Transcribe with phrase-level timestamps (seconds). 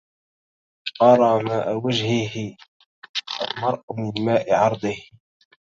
[1.01, 2.55] أرى ماء وجه
[3.41, 4.95] المرء من ماء عرضه